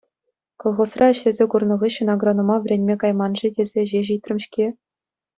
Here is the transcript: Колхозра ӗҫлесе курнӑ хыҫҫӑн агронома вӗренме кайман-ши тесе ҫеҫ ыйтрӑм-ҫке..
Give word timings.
Колхозра 0.61 1.07
ӗҫлесе 1.13 1.45
курнӑ 1.53 1.75
хыҫҫӑн 1.83 2.09
агронома 2.13 2.55
вӗренме 2.63 2.95
кайман-ши 3.03 3.49
тесе 3.59 3.83
ҫеҫ 3.93 4.07
ыйтрӑм-ҫке.. 4.17 4.67